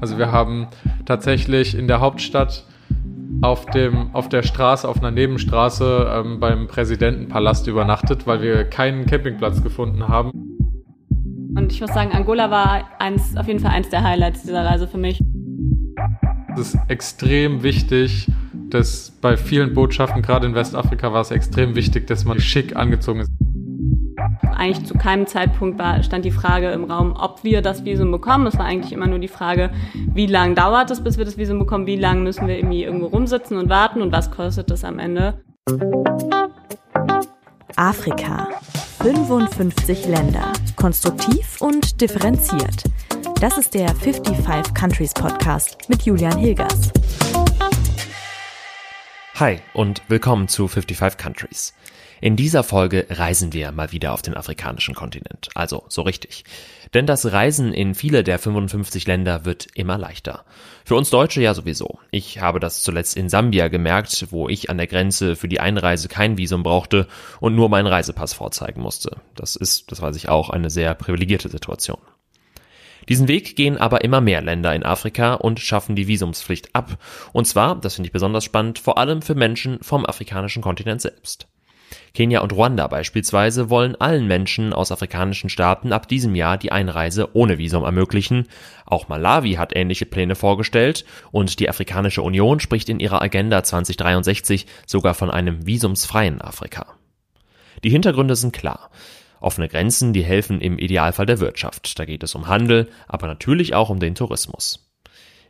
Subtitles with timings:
[0.00, 0.68] Also wir haben
[1.06, 2.64] tatsächlich in der Hauptstadt
[3.40, 9.06] auf, dem, auf der Straße, auf einer Nebenstraße ähm, beim Präsidentenpalast übernachtet, weil wir keinen
[9.06, 10.30] Campingplatz gefunden haben.
[11.56, 14.86] Und ich muss sagen, Angola war eins, auf jeden Fall eins der Highlights dieser Reise
[14.86, 15.20] für mich.
[16.54, 18.30] Es ist extrem wichtig,
[18.70, 23.20] dass bei vielen Botschaften, gerade in Westafrika, war es extrem wichtig, dass man schick angezogen
[23.20, 23.30] ist.
[24.58, 28.48] Eigentlich zu keinem Zeitpunkt war, stand die Frage im Raum, ob wir das Visum bekommen.
[28.48, 31.60] Es war eigentlich immer nur die Frage, wie lange dauert es, bis wir das Visum
[31.60, 34.98] bekommen, wie lange müssen wir irgendwie irgendwo rumsitzen und warten und was kostet das am
[34.98, 35.40] Ende.
[37.76, 38.48] Afrika.
[39.00, 40.52] 55 Länder.
[40.74, 42.82] Konstruktiv und differenziert.
[43.40, 46.90] Das ist der 55 Countries Podcast mit Julian Hilgers.
[49.36, 51.74] Hi und willkommen zu 55 Countries.
[52.20, 55.48] In dieser Folge reisen wir mal wieder auf den afrikanischen Kontinent.
[55.54, 56.44] Also so richtig.
[56.94, 60.44] Denn das Reisen in viele der 55 Länder wird immer leichter.
[60.84, 61.98] Für uns Deutsche ja sowieso.
[62.10, 66.08] Ich habe das zuletzt in Sambia gemerkt, wo ich an der Grenze für die Einreise
[66.08, 67.06] kein Visum brauchte
[67.40, 69.18] und nur meinen Reisepass vorzeigen musste.
[69.36, 71.98] Das ist, das weiß ich auch, eine sehr privilegierte Situation.
[73.08, 76.98] Diesen Weg gehen aber immer mehr Länder in Afrika und schaffen die Visumspflicht ab.
[77.32, 81.46] Und zwar, das finde ich besonders spannend, vor allem für Menschen vom afrikanischen Kontinent selbst.
[82.14, 87.34] Kenia und Ruanda beispielsweise wollen allen Menschen aus afrikanischen Staaten ab diesem Jahr die Einreise
[87.34, 88.46] ohne Visum ermöglichen.
[88.86, 94.66] Auch Malawi hat ähnliche Pläne vorgestellt und die Afrikanische Union spricht in ihrer Agenda 2063
[94.86, 96.86] sogar von einem visumsfreien Afrika.
[97.84, 98.90] Die Hintergründe sind klar.
[99.40, 101.98] Offene Grenzen, die helfen im Idealfall der Wirtschaft.
[101.98, 104.87] Da geht es um Handel, aber natürlich auch um den Tourismus.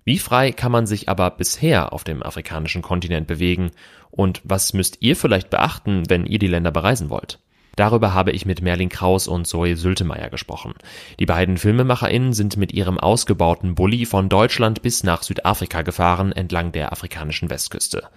[0.09, 3.73] Wie frei kann man sich aber bisher auf dem afrikanischen Kontinent bewegen?
[4.11, 7.41] Und was müsst ihr vielleicht beachten, wenn ihr die Länder bereisen wollt?
[7.77, 10.73] Darüber habe ich mit Merlin Kraus und Zoe Sültemeier gesprochen.
[11.21, 16.73] Die beiden FilmemacherInnen sind mit ihrem ausgebauten Bulli von Deutschland bis nach Südafrika gefahren, entlang
[16.73, 18.09] der afrikanischen Westküste.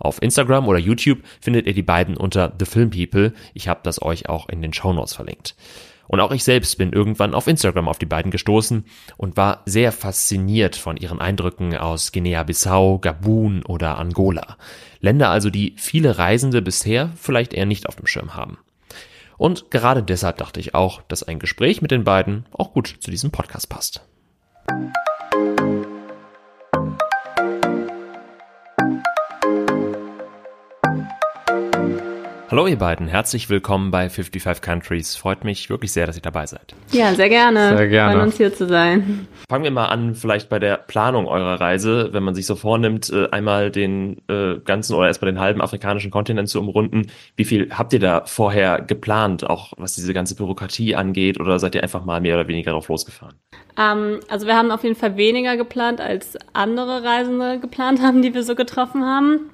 [0.00, 3.34] Auf Instagram oder YouTube findet ihr die beiden unter The Film People.
[3.52, 5.56] Ich habe das euch auch in den Shownotes verlinkt.
[6.06, 8.84] Und auch ich selbst bin irgendwann auf Instagram auf die beiden gestoßen
[9.16, 14.56] und war sehr fasziniert von ihren Eindrücken aus Guinea-Bissau, Gabun oder Angola.
[15.00, 18.58] Länder also, die viele Reisende bisher vielleicht eher nicht auf dem Schirm haben.
[19.36, 23.10] Und gerade deshalb dachte ich auch, dass ein Gespräch mit den beiden auch gut zu
[23.10, 24.02] diesem Podcast passt.
[32.54, 35.16] Hallo ihr beiden, herzlich willkommen bei 55 Countries.
[35.16, 36.76] Freut mich wirklich sehr, dass ihr dabei seid.
[36.92, 37.76] Ja, sehr gerne.
[37.76, 38.12] Sehr gerne.
[38.12, 39.26] Freuen uns hier zu sein.
[39.50, 43.10] Fangen wir mal an, vielleicht bei der Planung eurer Reise, wenn man sich so vornimmt,
[43.10, 47.08] äh, einmal den äh, ganzen oder erstmal den halben afrikanischen Kontinent zu umrunden.
[47.34, 51.74] Wie viel habt ihr da vorher geplant, auch was diese ganze Bürokratie angeht, oder seid
[51.74, 53.34] ihr einfach mal mehr oder weniger drauf losgefahren?
[53.76, 58.32] Ähm, also wir haben auf jeden Fall weniger geplant, als andere Reisende geplant haben, die
[58.32, 59.50] wir so getroffen haben.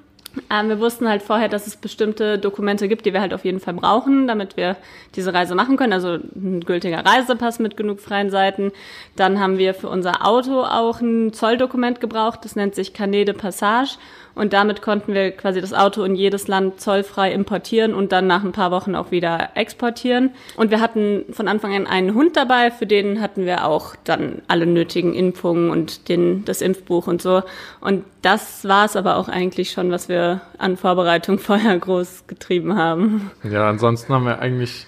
[0.48, 3.60] Ähm, wir wussten halt vorher, dass es bestimmte Dokumente gibt, die wir halt auf jeden
[3.60, 4.76] Fall brauchen, damit wir
[5.16, 5.92] diese Reise machen können.
[5.92, 8.72] Also ein gültiger Reisepass mit genug freien Seiten.
[9.16, 12.40] Dann haben wir für unser Auto auch ein Zolldokument gebraucht.
[12.44, 13.96] Das nennt sich Carnet de Passage.
[14.34, 18.44] Und damit konnten wir quasi das Auto in jedes Land zollfrei importieren und dann nach
[18.44, 20.30] ein paar Wochen auch wieder exportieren.
[20.56, 24.42] Und wir hatten von Anfang an einen Hund dabei, für den hatten wir auch dann
[24.48, 27.42] alle nötigen Impfungen und den, das Impfbuch und so.
[27.80, 32.76] Und das war es aber auch eigentlich schon, was wir an Vorbereitung vorher groß getrieben
[32.76, 33.30] haben.
[33.42, 34.86] Ja, ansonsten haben wir eigentlich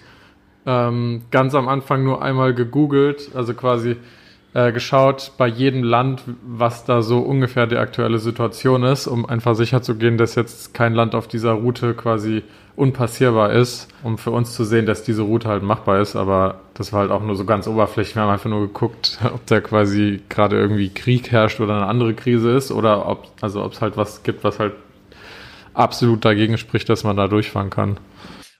[0.66, 3.96] ähm, ganz am Anfang nur einmal gegoogelt, also quasi
[4.54, 9.54] äh, geschaut bei jedem Land, was da so ungefähr die aktuelle Situation ist, um einfach
[9.54, 12.42] sicher zu gehen, dass jetzt kein Land auf dieser Route quasi
[12.76, 16.16] unpassierbar ist, um für uns zu sehen, dass diese Route halt machbar ist.
[16.16, 18.16] Aber das war halt auch nur so ganz oberflächlich.
[18.16, 22.14] Wir haben einfach nur geguckt, ob da quasi gerade irgendwie Krieg herrscht oder eine andere
[22.14, 24.74] Krise ist oder ob, also ob es halt was gibt, was halt
[25.74, 27.96] absolut dagegen spricht, dass man da durchfahren kann.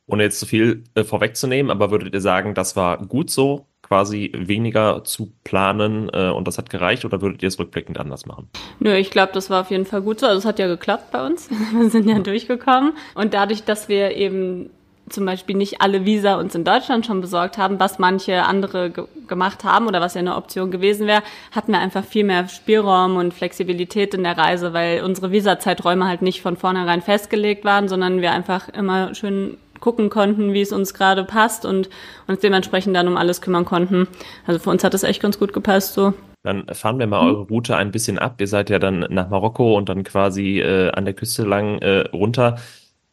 [0.07, 4.33] Ohne jetzt zu viel äh, vorwegzunehmen, aber würdet ihr sagen, das war gut so, quasi
[4.35, 8.49] weniger zu planen äh, und das hat gereicht oder würdet ihr es rückblickend anders machen?
[8.79, 10.27] Nö, ich glaube, das war auf jeden Fall gut so.
[10.27, 11.51] Also es hat ja geklappt bei uns.
[11.73, 12.95] Wir sind ja durchgekommen.
[13.15, 14.71] Und dadurch, dass wir eben
[15.11, 19.05] zum Beispiel nicht alle Visa uns in Deutschland schon besorgt haben, was manche andere ge
[19.29, 21.23] gemacht haben oder was ja eine Option gewesen wäre,
[21.53, 26.23] hatten wir einfach viel mehr Spielraum und Flexibilität in der Reise, weil unsere Visazeiträume halt
[26.23, 30.95] nicht von vornherein festgelegt waren, sondern wir einfach immer schön gucken konnten, wie es uns
[30.95, 31.91] gerade passt und
[32.27, 34.09] uns dementsprechend dann um alles kümmern konnten.
[34.47, 36.15] Also für uns hat es echt ganz gut gepasst so.
[36.45, 38.41] Dann fahren wir mal eure Route ein bisschen ab.
[38.41, 42.09] Ihr seid ja dann nach Marokko und dann quasi äh, an der Küste lang äh,
[42.13, 42.57] runter.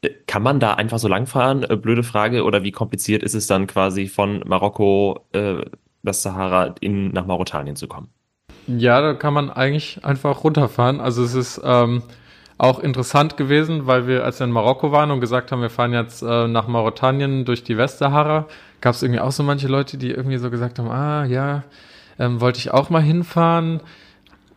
[0.02, 1.64] Äh, kann man da einfach so lang fahren?
[1.64, 2.44] Äh, blöde Frage.
[2.44, 5.58] Oder wie kompliziert ist es dann quasi von Marokko, äh,
[6.02, 8.10] das Sahara, in, nach Mauretanien zu kommen?
[8.66, 11.00] Ja, da kann man eigentlich einfach runterfahren.
[11.00, 12.04] Also es ist ähm,
[12.60, 15.94] auch interessant gewesen, weil wir, als wir in Marokko waren und gesagt haben, wir fahren
[15.94, 18.48] jetzt äh, nach Mauretanien durch die Westsahara,
[18.82, 21.64] gab es irgendwie auch so manche Leute, die irgendwie so gesagt haben, ah ja,
[22.20, 23.80] ähm, wollte ich auch mal hinfahren,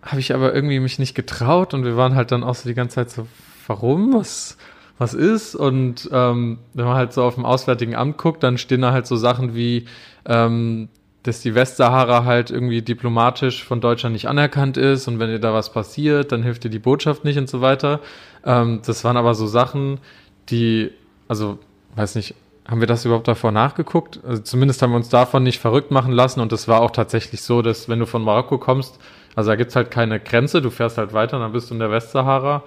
[0.03, 2.75] habe ich aber irgendwie mich nicht getraut und wir waren halt dann auch so die
[2.75, 3.29] ganze Zeit so,
[3.69, 4.15] warum?
[4.15, 4.59] Was,
[4.99, 5.55] was ist?
[5.55, 9.07] Und ähm, wenn man halt so auf dem Auswärtigen Amt guckt, dann stehen da halt
[9.07, 9.87] so Sachen wie,
[10.27, 10.89] ähm,
[11.23, 15.55] dass die Westsahara halt irgendwie diplomatisch von Deutschland nicht anerkannt ist und wenn dir da
[15.55, 18.01] was passiert, dann hilft dir die Botschaft nicht und so weiter.
[18.45, 20.01] Ähm, das waren aber so Sachen,
[20.49, 20.91] die,
[21.29, 21.59] also,
[21.95, 22.35] weiß nicht,
[22.67, 24.21] haben wir das überhaupt davor nachgeguckt?
[24.25, 27.43] Also zumindest haben wir uns davon nicht verrückt machen lassen und es war auch tatsächlich
[27.43, 28.99] so, dass wenn du von Marokko kommst,
[29.35, 31.91] also da gibt's halt keine Grenze, du fährst halt weiter, dann bist du in der
[31.91, 32.63] Westsahara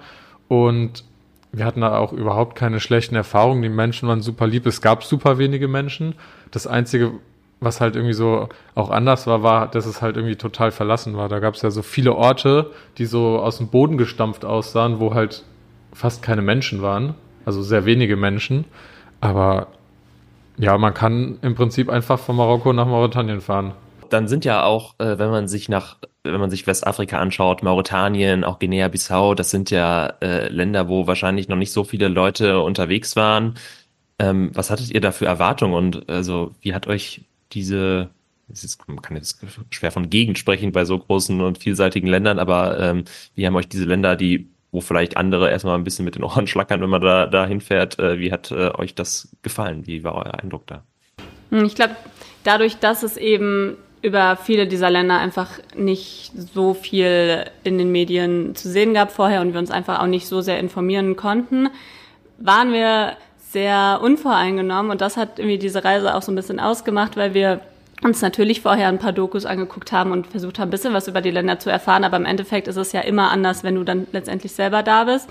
[0.48, 1.04] und
[1.52, 3.62] wir hatten da auch überhaupt keine schlechten Erfahrungen.
[3.62, 4.66] Die Menschen waren super lieb.
[4.66, 6.14] Es gab super wenige Menschen.
[6.50, 7.12] Das Einzige,
[7.66, 11.28] was halt irgendwie so auch anders war, war, dass es halt irgendwie total verlassen war.
[11.28, 15.12] Da gab es ja so viele Orte, die so aus dem Boden gestampft aussahen, wo
[15.12, 15.44] halt
[15.92, 17.14] fast keine Menschen waren.
[17.44, 18.64] Also sehr wenige Menschen.
[19.20, 19.66] Aber
[20.58, 23.72] ja, man kann im Prinzip einfach von Marokko nach Mauretanien fahren.
[24.08, 28.44] Dann sind ja auch, äh, wenn man sich nach, wenn man sich Westafrika anschaut, Mauretanien,
[28.44, 33.16] auch Guinea-Bissau, das sind ja äh, Länder, wo wahrscheinlich noch nicht so viele Leute unterwegs
[33.16, 33.54] waren.
[34.18, 37.22] Ähm, was hattet ihr da für Erwartungen und also wie hat euch
[37.52, 38.10] diese,
[38.48, 42.78] ist, man kann jetzt schwer von Gegend sprechen bei so großen und vielseitigen Ländern, aber
[42.80, 43.04] ähm,
[43.34, 46.46] wie haben euch diese Länder, die, wo vielleicht andere erstmal ein bisschen mit den Ohren
[46.46, 49.86] schlackern, wenn man da, da hinfährt, äh, wie hat äh, euch das gefallen?
[49.86, 50.82] Wie war euer Eindruck da?
[51.50, 51.96] Hm, ich glaube,
[52.44, 58.54] dadurch, dass es eben über viele dieser Länder einfach nicht so viel in den Medien
[58.54, 61.68] zu sehen gab vorher und wir uns einfach auch nicht so sehr informieren konnten,
[62.38, 63.16] waren wir
[63.56, 67.62] sehr unvoreingenommen und das hat irgendwie diese Reise auch so ein bisschen ausgemacht, weil wir
[68.02, 71.22] uns natürlich vorher ein paar Dokus angeguckt haben und versucht haben, ein bisschen was über
[71.22, 74.08] die Länder zu erfahren, aber im Endeffekt ist es ja immer anders, wenn du dann
[74.12, 75.30] letztendlich selber da bist.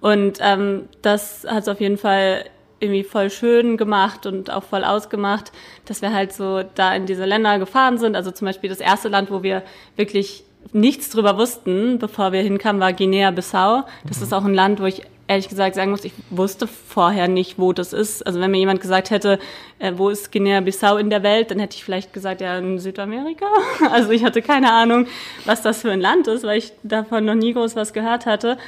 [0.00, 2.46] Und ähm, das hat es auf jeden Fall
[2.80, 5.52] irgendwie voll schön gemacht und auch voll ausgemacht,
[5.84, 8.16] dass wir halt so da in diese Länder gefahren sind.
[8.16, 9.62] Also zum Beispiel das erste Land, wo wir
[9.96, 13.82] wirklich nichts drüber wussten, bevor wir hinkamen, war Guinea-Bissau.
[14.08, 14.22] Das mhm.
[14.22, 17.72] ist auch ein Land, wo ich ehrlich gesagt sagen muss, ich wusste vorher nicht, wo
[17.72, 18.26] das ist.
[18.26, 19.38] Also wenn mir jemand gesagt hätte,
[19.78, 23.46] äh, wo ist Guinea-Bissau in der Welt, dann hätte ich vielleicht gesagt, ja, in Südamerika.
[23.90, 25.06] Also ich hatte keine Ahnung,
[25.44, 28.58] was das für ein Land ist, weil ich davon noch nie groß was gehört hatte.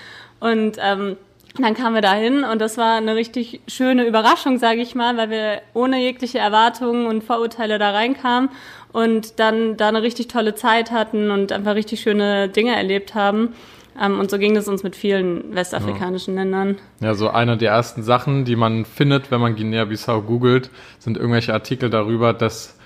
[0.41, 1.17] Und ähm,
[1.57, 5.31] dann kamen wir dahin und das war eine richtig schöne Überraschung, sage ich mal, weil
[5.31, 8.51] wir ohne jegliche Erwartungen und Vorurteile da reinkamen
[8.93, 13.55] und dann da eine richtig tolle Zeit hatten und einfach richtig schöne Dinge erlebt haben.
[14.01, 16.43] Ähm, und so ging es uns mit vielen westafrikanischen ja.
[16.43, 16.77] Ländern.
[17.01, 21.53] Ja, so eine der ersten Sachen, die man findet, wenn man Guinea-Bissau googelt, sind irgendwelche
[21.53, 22.79] Artikel darüber, dass,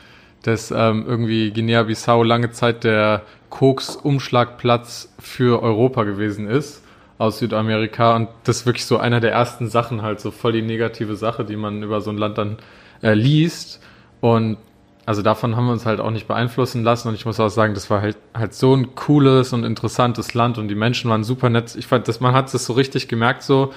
[0.43, 6.83] dass ähm, irgendwie Guinea-Bissau lange Zeit der Koks-Umschlagplatz für Europa gewesen ist
[7.19, 8.17] aus Südamerika.
[8.17, 11.45] Und das ist wirklich so einer der ersten Sachen, halt so voll die negative Sache,
[11.45, 12.57] die man über so ein Land dann
[13.03, 13.81] äh, liest.
[14.21, 14.57] Und
[15.05, 17.75] also davon haben wir uns halt auch nicht beeinflussen lassen und ich muss auch sagen,
[17.75, 21.51] das war halt halt so ein cooles und interessantes Land und die Menschen waren super
[21.51, 21.75] nett.
[21.77, 23.73] Ich fand, dass man hat es so richtig gemerkt, so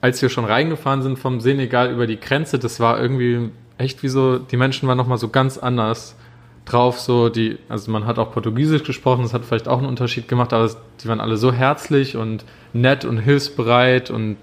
[0.00, 4.08] als wir schon reingefahren sind vom Senegal über die Grenze, das war irgendwie echt wie
[4.08, 6.14] so, die Menschen waren nochmal so ganz anders
[6.64, 10.28] drauf, so die, also man hat auch Portugiesisch gesprochen, das hat vielleicht auch einen Unterschied
[10.28, 10.70] gemacht, aber
[11.02, 14.36] die waren alle so herzlich und nett und hilfsbereit und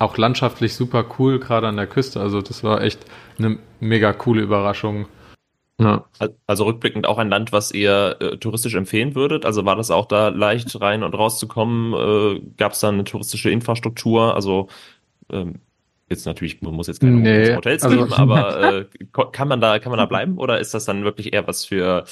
[0.00, 2.20] auch landschaftlich super cool, gerade an der Küste.
[2.20, 3.04] Also das war echt
[3.38, 5.06] eine mega coole Überraschung.
[5.78, 6.06] Ja.
[6.46, 9.46] Also rückblickend auch ein Land, was ihr äh, touristisch empfehlen würdet?
[9.46, 11.94] Also war das auch da leicht rein und rauszukommen?
[11.94, 14.34] Äh, Gab es da eine touristische Infrastruktur?
[14.34, 14.68] Also
[15.30, 15.60] ähm,
[16.08, 18.86] jetzt natürlich, man muss jetzt keine nee, Hotels also, geben, aber äh,
[19.32, 22.04] kann man da kann man da bleiben oder ist das dann wirklich eher was für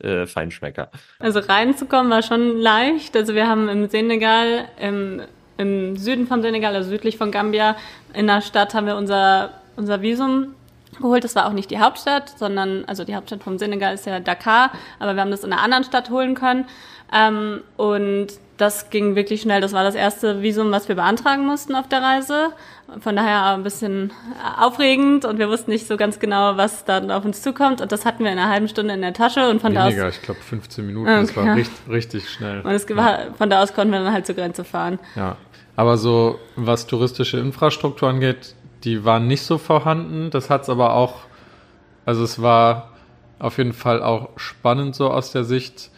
[0.00, 0.90] äh, Feinschmecker?
[1.18, 3.16] Also reinzukommen war schon leicht.
[3.16, 5.22] Also wir haben im Senegal im
[5.58, 7.76] im Süden von Senegal, also südlich von Gambia,
[8.14, 10.54] in der Stadt haben wir unser, unser Visum
[10.96, 11.24] geholt.
[11.24, 14.72] Das war auch nicht die Hauptstadt, sondern, also die Hauptstadt vom Senegal ist ja Dakar,
[14.98, 16.66] aber wir haben das in einer anderen Stadt holen können.
[17.12, 19.60] Ähm, und das ging wirklich schnell.
[19.60, 22.50] Das war das erste Visum, was wir beantragen mussten auf der Reise.
[23.00, 24.12] Von daher ein bisschen
[24.58, 27.80] aufregend und wir wussten nicht so ganz genau, was dann auf uns zukommt.
[27.80, 30.08] Und das hatten wir in einer halben Stunde in der Tasche und von Weniger, da
[30.08, 30.16] aus.
[30.16, 31.08] ich glaube 15 Minuten.
[31.08, 31.20] Okay.
[31.26, 32.60] Das war richtig, richtig schnell.
[32.62, 34.98] Und es war, von da aus konnten wir dann halt zur Grenze fahren.
[35.14, 35.36] Ja.
[35.78, 40.28] Aber so, was touristische Infrastruktur angeht, die waren nicht so vorhanden.
[40.30, 41.20] Das hat es aber auch,
[42.04, 42.94] also es war
[43.38, 45.92] auf jeden Fall auch spannend so aus der Sicht.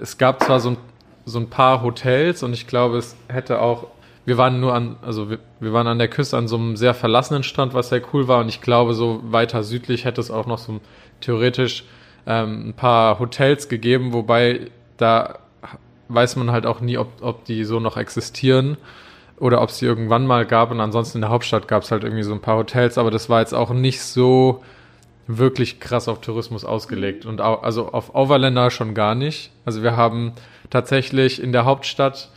[0.00, 0.76] Es gab zwar so ein,
[1.24, 3.88] so ein paar Hotels und ich glaube, es hätte auch,
[4.24, 6.94] wir waren nur an, also wir, wir waren an der Küste an so einem sehr
[6.94, 10.46] verlassenen Strand, was sehr cool war und ich glaube, so weiter südlich hätte es auch
[10.46, 10.78] noch so
[11.20, 11.82] theoretisch
[12.24, 15.40] ähm, ein paar Hotels gegeben, wobei da
[16.06, 18.76] weiß man halt auch nie, ob, ob die so noch existieren
[19.38, 20.70] oder ob es die irgendwann mal gab.
[20.70, 23.28] Und ansonsten in der Hauptstadt gab es halt irgendwie so ein paar Hotels, aber das
[23.28, 24.62] war jetzt auch nicht so
[25.26, 27.26] wirklich krass auf Tourismus ausgelegt.
[27.26, 29.50] Und auch, also auf Overländer schon gar nicht.
[29.64, 30.32] Also wir haben
[30.70, 32.30] tatsächlich in der Hauptstadt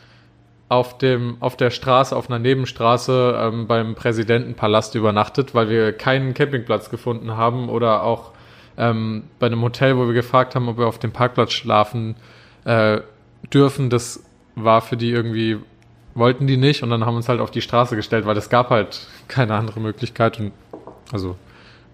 [0.70, 6.34] auf dem auf der Straße auf einer Nebenstraße ähm, beim Präsidentenpalast übernachtet, weil wir keinen
[6.34, 8.32] Campingplatz gefunden haben oder auch
[8.78, 12.16] ähm, bei einem Hotel, wo wir gefragt haben, ob wir auf dem Parkplatz schlafen
[12.66, 13.00] äh,
[13.54, 13.90] dürfen.
[13.90, 14.24] Das
[14.56, 15.58] war für die irgendwie
[16.18, 18.70] wollten die nicht und dann haben uns halt auf die Straße gestellt, weil es gab
[18.70, 20.52] halt keine andere Möglichkeit und
[21.12, 21.36] also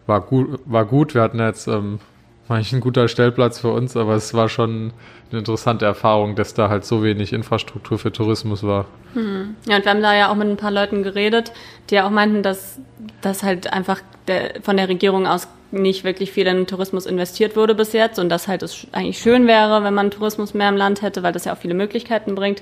[0.08, 1.14] war gut war gut.
[1.14, 2.00] Wir hatten jetzt ähm,
[2.48, 4.92] war eigentlich ein guter Stellplatz für uns, aber es war schon
[5.32, 8.86] eine interessante Erfahrung, dass da halt so wenig Infrastruktur für Tourismus war.
[9.14, 9.56] Hm.
[9.68, 11.54] Ja, und wir haben da ja auch mit ein paar Leuten geredet,
[11.90, 12.80] die ja auch meinten, dass
[13.22, 17.74] das halt einfach der, von der Regierung aus nicht wirklich viel in Tourismus investiert wurde
[17.74, 21.02] bis jetzt und dass halt es eigentlich schön wäre, wenn man Tourismus mehr im Land
[21.02, 22.62] hätte, weil das ja auch viele Möglichkeiten bringt.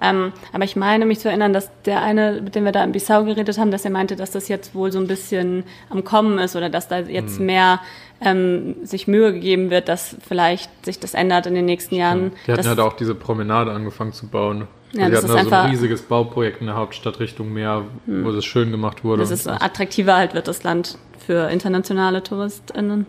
[0.00, 2.92] Ähm, aber ich meine mich zu erinnern, dass der eine, mit dem wir da in
[2.92, 6.38] Bissau geredet haben, dass er meinte, dass das jetzt wohl so ein bisschen am Kommen
[6.38, 7.46] ist oder dass da jetzt hm.
[7.46, 7.80] mehr
[8.24, 12.32] ähm, sich Mühe gegeben wird, dass vielleicht sich das ändert in den nächsten Jahren.
[12.46, 14.68] Die hatten ja da auch diese Promenade angefangen zu bauen.
[14.92, 18.24] Ja, die hatten da so ein riesiges Bauprojekt in der Hauptstadt Richtung Meer, hm.
[18.24, 19.22] wo es schön gemacht wurde.
[19.22, 23.06] Das ist attraktiver halt wird das Land für internationale TouristInnen.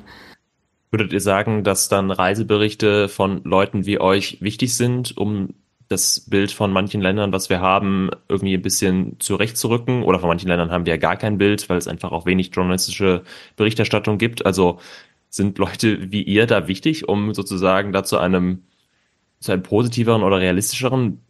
[0.92, 5.56] Würdet ihr sagen, dass dann Reiseberichte von Leuten wie euch wichtig sind, um
[5.88, 10.04] das Bild von manchen Ländern, was wir haben, irgendwie ein bisschen zurechtzurücken?
[10.04, 12.52] Oder von manchen Ländern haben wir ja gar kein Bild, weil es einfach auch wenig
[12.54, 13.24] journalistische
[13.56, 14.46] Berichterstattung gibt.
[14.46, 14.80] Also
[15.30, 18.64] sind Leute wie ihr da wichtig, um sozusagen da zu einem,
[19.40, 21.22] zu einem positiveren oder realistischeren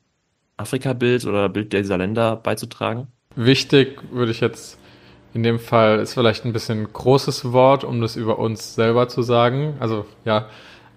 [0.58, 3.08] Afrika-Bild oder Bild dieser Länder beizutragen?
[3.36, 4.78] Wichtig würde ich jetzt
[5.34, 9.24] in dem Fall ist vielleicht ein bisschen großes Wort, um das über uns selber zu
[9.24, 9.76] sagen.
[9.80, 10.48] Also ja,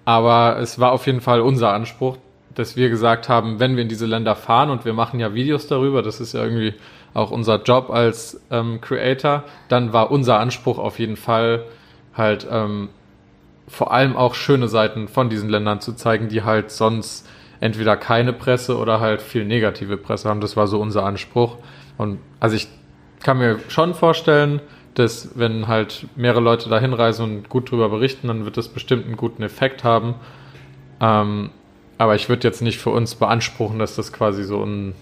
[0.05, 2.19] aber es war auf jeden Fall unser Anspruch,
[2.57, 5.69] dass wir gesagt haben, wenn wir in diese Länder fahren und wir machen ja Videos
[5.69, 6.75] darüber, das ist ja irgendwie
[7.15, 11.65] auch unser Job als ähm, Creator, dann war unser Anspruch auf jeden Fall
[12.15, 12.89] halt ähm,
[13.69, 17.29] vor allem auch schöne Seiten von diesen Ländern zu zeigen, die halt sonst
[17.61, 20.41] entweder keine Presse oder halt viel negative Presse haben.
[20.41, 21.57] Das war so unser Anspruch.
[21.99, 22.69] Und also ich
[23.23, 24.61] kann mir schon vorstellen,
[24.95, 29.07] dass wenn halt mehrere Leute da hinreisen und gut drüber berichten, dann wird das bestimmt
[29.07, 30.15] einen guten Effekt haben.
[31.01, 31.51] Ähm,
[31.99, 34.95] aber ich würde jetzt nicht für uns beanspruchen, dass das quasi so ein,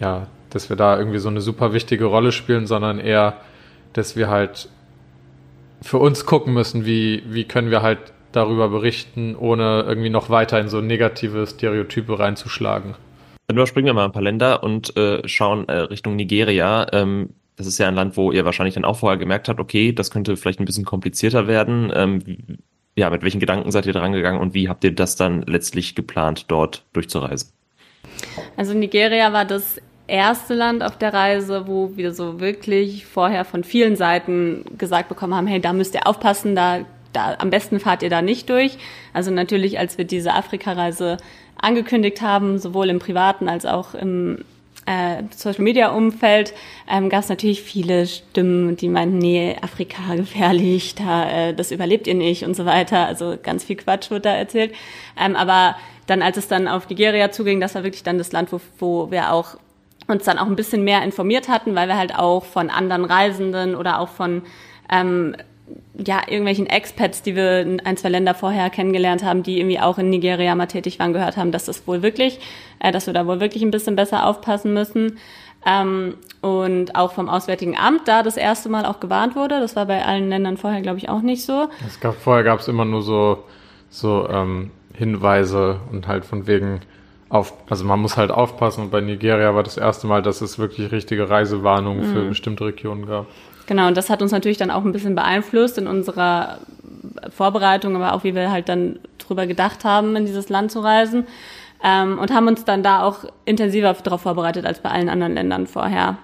[0.00, 3.40] ja, dass wir da irgendwie so eine super wichtige Rolle spielen, sondern eher,
[3.92, 4.68] dass wir halt
[5.82, 10.60] für uns gucken müssen, wie, wie können wir halt darüber berichten, ohne irgendwie noch weiter
[10.60, 12.94] in so negative Stereotype reinzuschlagen.
[13.46, 16.86] Dann überspringen wir mal ein paar Länder und äh, schauen äh, Richtung Nigeria.
[16.92, 19.92] Ähm, das ist ja ein Land, wo ihr wahrscheinlich dann auch vorher gemerkt habt, okay,
[19.92, 21.90] das könnte vielleicht ein bisschen komplizierter werden.
[21.94, 22.22] Ähm,
[22.96, 25.94] ja, mit welchen Gedanken seid ihr dran gegangen und wie habt ihr das dann letztlich
[25.94, 27.50] geplant, dort durchzureisen?
[28.56, 33.64] Also Nigeria war das erste Land auf der Reise, wo wir so wirklich vorher von
[33.64, 38.02] vielen Seiten gesagt bekommen haben, hey, da müsst ihr aufpassen, da, da am besten fahrt
[38.02, 38.78] ihr da nicht durch.
[39.12, 41.18] Also natürlich, als wir diese Afrika-Reise
[41.56, 44.44] angekündigt haben, sowohl im privaten als auch im
[44.86, 46.54] äh, Social Media Umfeld
[46.88, 52.06] ähm, gab es natürlich viele Stimmen, die meinten, nee, Afrika gefährlich, da äh, das überlebt
[52.06, 53.06] ihr nicht und so weiter.
[53.06, 54.72] Also ganz viel Quatsch wird da erzählt.
[55.20, 55.76] Ähm, aber
[56.06, 59.10] dann, als es dann auf Nigeria zuging, das war wirklich dann das Land, wo, wo
[59.10, 59.56] wir auch
[60.06, 63.74] uns dann auch ein bisschen mehr informiert hatten, weil wir halt auch von anderen Reisenden
[63.74, 64.42] oder auch von
[64.90, 65.34] ähm,
[66.04, 69.98] ja, irgendwelchen Expats, die wir in ein, zwei Länder vorher kennengelernt haben, die irgendwie auch
[69.98, 72.38] in Nigeria mal tätig waren, gehört haben, dass das wohl wirklich,
[72.78, 75.18] äh, dass wir da wohl wirklich ein bisschen besser aufpassen müssen.
[75.64, 79.58] Ähm, und auch vom Auswärtigen Amt da das erste Mal auch gewarnt wurde.
[79.58, 81.68] Das war bei allen Ländern vorher, glaube ich, auch nicht so.
[81.84, 83.44] Es gab, vorher gab es immer nur so,
[83.90, 86.80] so ähm, Hinweise und halt von wegen
[87.28, 90.58] auf, also man muss halt aufpassen und bei Nigeria war das erste Mal, dass es
[90.60, 92.12] wirklich richtige Reisewarnungen mhm.
[92.12, 93.26] für bestimmte Regionen gab.
[93.66, 96.58] Genau, und das hat uns natürlich dann auch ein bisschen beeinflusst in unserer
[97.30, 101.26] Vorbereitung, aber auch wie wir halt dann drüber gedacht haben, in dieses Land zu reisen.
[101.82, 105.66] Ähm, und haben uns dann da auch intensiver darauf vorbereitet als bei allen anderen Ländern
[105.66, 106.16] vorher.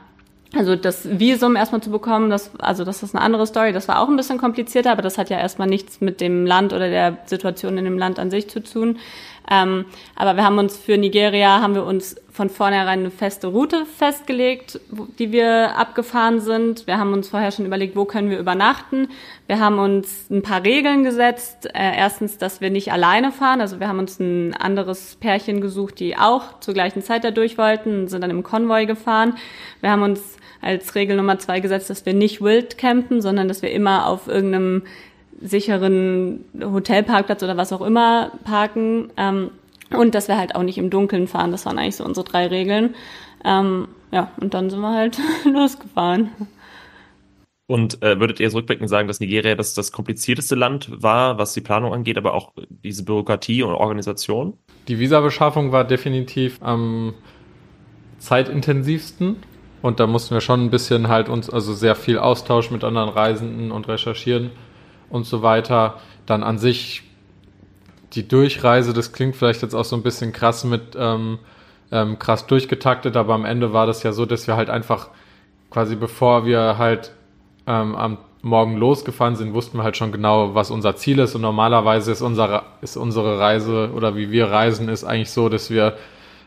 [0.54, 3.72] Also das Visum erstmal zu bekommen, das, also das ist eine andere Story.
[3.72, 6.72] Das war auch ein bisschen komplizierter, aber das hat ja erstmal nichts mit dem Land
[6.72, 8.98] oder der Situation in dem Land an sich zu tun.
[9.50, 13.84] Ähm, aber wir haben uns für Nigeria, haben wir uns von vornherein eine feste Route
[13.84, 14.80] festgelegt,
[15.18, 16.86] die wir abgefahren sind.
[16.86, 19.08] Wir haben uns vorher schon überlegt, wo können wir übernachten.
[19.46, 21.66] Wir haben uns ein paar Regeln gesetzt.
[21.74, 23.60] Äh, erstens, dass wir nicht alleine fahren.
[23.60, 27.58] Also wir haben uns ein anderes Pärchen gesucht, die auch zur gleichen Zeit da durch
[27.58, 29.34] wollten, sind dann im Konvoi gefahren.
[29.80, 33.60] Wir haben uns als Regel Nummer zwei gesetzt, dass wir nicht wild campen, sondern dass
[33.60, 34.84] wir immer auf irgendeinem
[35.42, 39.10] sicheren Hotelparkplatz oder was auch immer parken.
[39.16, 39.50] Ähm,
[39.90, 41.52] und dass wir halt auch nicht im Dunkeln fahren.
[41.52, 42.94] Das waren eigentlich so unsere drei Regeln.
[43.44, 46.30] Ähm, ja, und dann sind wir halt losgefahren.
[47.66, 51.60] Und äh, würdet ihr zurückblickend sagen, dass Nigeria das, das komplizierteste Land war, was die
[51.60, 54.54] Planung angeht, aber auch diese Bürokratie und Organisation?
[54.88, 57.14] Die Visabeschaffung war definitiv am
[58.18, 59.36] zeitintensivsten.
[59.80, 63.08] Und da mussten wir schon ein bisschen halt uns, also sehr viel Austausch mit anderen
[63.08, 64.50] Reisenden und recherchieren
[65.12, 65.98] und so weiter.
[66.26, 67.02] Dann an sich
[68.14, 71.38] die Durchreise, das klingt vielleicht jetzt auch so ein bisschen krass mit ähm,
[71.90, 75.08] ähm, krass durchgetaktet, aber am Ende war das ja so, dass wir halt einfach
[75.70, 77.12] quasi bevor wir halt
[77.66, 81.36] ähm, am Morgen losgefahren sind, wussten wir halt schon genau, was unser Ziel ist.
[81.36, 85.70] Und normalerweise ist unsere, ist unsere Reise oder wie wir reisen, ist eigentlich so, dass
[85.70, 85.96] wir,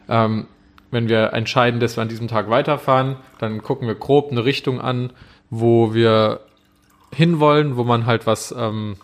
[0.10, 0.48] ähm,
[0.92, 4.82] wenn wir entscheiden, dass wir an diesem Tag weiterfahren, dann gucken wir grob eine Richtung
[4.82, 5.14] an,
[5.50, 6.42] wo wir
[7.16, 8.98] hinwollen, wo man halt was ähm,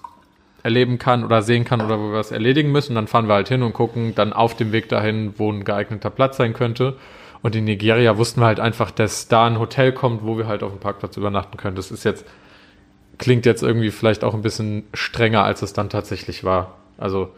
[0.63, 2.95] erleben kann oder sehen kann oder wo wir was erledigen müssen.
[2.95, 6.09] Dann fahren wir halt hin und gucken dann auf dem Weg dahin, wo ein geeigneter
[6.09, 6.97] Platz sein könnte.
[7.41, 10.61] Und in Nigeria wussten wir halt einfach, dass da ein Hotel kommt, wo wir halt
[10.61, 11.75] auf dem Parkplatz übernachten können.
[11.75, 12.25] Das ist jetzt,
[13.17, 16.75] klingt jetzt irgendwie vielleicht auch ein bisschen strenger, als es dann tatsächlich war.
[16.97, 17.29] Also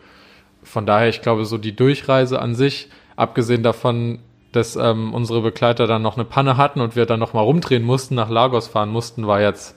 [0.63, 4.20] von daher, ich glaube, so die Durchreise an sich, abgesehen davon,
[4.51, 8.15] dass ähm, unsere Begleiter dann noch eine Panne hatten und wir dann nochmal rumdrehen mussten,
[8.15, 9.75] nach Lagos fahren mussten, war jetzt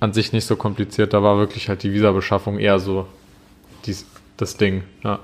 [0.00, 1.12] an sich nicht so kompliziert.
[1.12, 3.06] Da war wirklich halt die Visabeschaffung eher so
[3.84, 4.84] dies, das Ding.
[5.04, 5.20] Ja.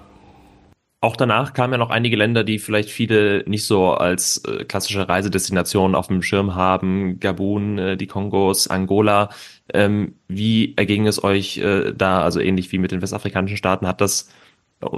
[1.00, 5.08] Auch danach kamen ja noch einige Länder, die vielleicht viele nicht so als äh, klassische
[5.08, 7.18] Reisedestination auf dem Schirm haben.
[7.18, 9.30] Gabun, äh, die Kongos, Angola.
[9.74, 12.22] Ähm, wie erging es euch äh, da?
[12.22, 14.28] Also ähnlich wie mit den westafrikanischen Staaten hat das,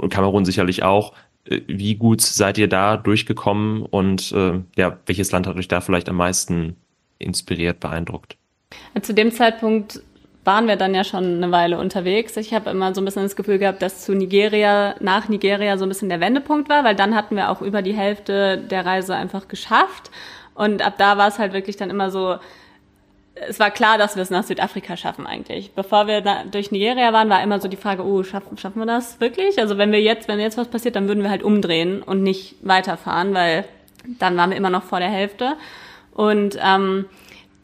[0.09, 1.13] Kamerun sicherlich auch.
[1.45, 5.81] Äh, wie gut seid ihr da durchgekommen und äh, ja, welches Land hat euch da
[5.81, 6.75] vielleicht am meisten
[7.17, 8.37] inspiriert, beeindruckt?
[9.01, 10.01] Zu dem Zeitpunkt
[10.45, 12.37] waren wir dann ja schon eine Weile unterwegs.
[12.37, 15.85] Ich habe immer so ein bisschen das Gefühl gehabt, dass zu Nigeria, nach Nigeria so
[15.85, 19.15] ein bisschen der Wendepunkt war, weil dann hatten wir auch über die Hälfte der Reise
[19.15, 20.11] einfach geschafft.
[20.53, 22.37] Und ab da war es halt wirklich dann immer so,
[23.35, 25.71] es war klar, dass wir es nach Südafrika schaffen eigentlich.
[25.73, 29.19] Bevor wir durch Nigeria waren, war immer so die Frage, oh, schaffen, schaffen wir das
[29.19, 29.59] wirklich?
[29.59, 32.55] Also wenn wir jetzt, wenn jetzt was passiert, dann würden wir halt umdrehen und nicht
[32.61, 33.65] weiterfahren, weil
[34.19, 35.57] dann waren wir immer noch vor der Hälfte.
[36.13, 37.05] Und ähm,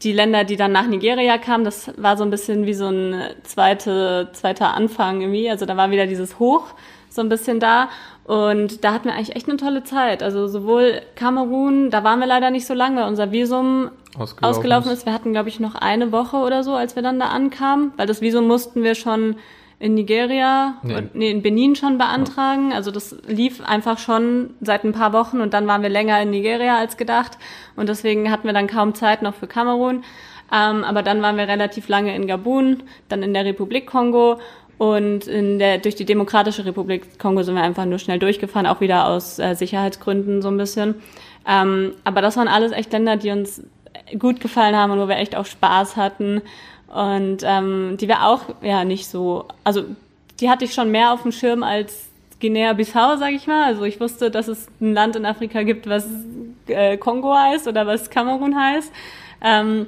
[0.02, 3.22] die Länder, die dann nach Nigeria kamen, das war so ein bisschen wie so ein
[3.44, 5.48] zweite, zweiter Anfang irgendwie.
[5.48, 6.64] Also da war wieder dieses Hoch
[7.08, 7.88] so ein bisschen da.
[8.24, 10.22] Und da hatten wir eigentlich echt eine tolle Zeit.
[10.22, 14.92] Also sowohl Kamerun, da waren wir leider nicht so lange, weil unser Visum ausgelaufen, ausgelaufen
[14.92, 15.06] ist.
[15.06, 18.06] Wir hatten, glaube ich, noch eine Woche oder so, als wir dann da ankamen, weil
[18.06, 19.36] das Visum mussten wir schon
[19.82, 20.94] in Nigeria, nee.
[20.94, 22.72] Und, nee, in Benin schon beantragen.
[22.72, 26.30] Also das lief einfach schon seit ein paar Wochen und dann waren wir länger in
[26.30, 27.36] Nigeria als gedacht
[27.74, 30.04] und deswegen hatten wir dann kaum Zeit noch für Kamerun.
[30.52, 34.38] Ähm, aber dann waren wir relativ lange in Gabun, dann in der Republik Kongo
[34.78, 38.80] und in der, durch die Demokratische Republik Kongo sind wir einfach nur schnell durchgefahren, auch
[38.80, 40.94] wieder aus äh, Sicherheitsgründen so ein bisschen.
[41.44, 43.64] Ähm, aber das waren alles echt Länder, die uns
[44.16, 46.40] gut gefallen haben und wo wir echt auch Spaß hatten.
[46.92, 49.84] Und ähm, die wäre auch ja nicht so, also
[50.40, 52.08] die hatte ich schon mehr auf dem Schirm als
[52.40, 53.64] Guinea-Bissau, sag ich mal.
[53.64, 56.06] Also ich wusste, dass es ein Land in Afrika gibt, was
[56.66, 58.92] äh, Kongo heißt oder was Kamerun heißt.
[59.42, 59.86] Ähm,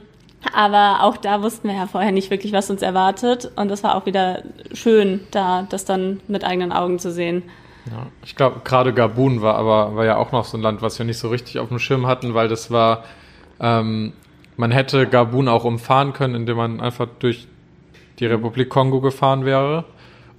[0.52, 3.50] aber auch da wussten wir ja vorher nicht wirklich, was uns erwartet.
[3.56, 7.42] Und das war auch wieder schön, da das dann mit eigenen Augen zu sehen.
[7.90, 10.98] Ja, ich glaube, gerade Gabun war aber war ja auch noch so ein Land, was
[10.98, 13.04] wir nicht so richtig auf dem Schirm hatten, weil das war
[13.60, 14.14] ähm,
[14.56, 17.46] man hätte Gabun auch umfahren können, indem man einfach durch
[18.18, 19.84] die Republik Kongo gefahren wäre.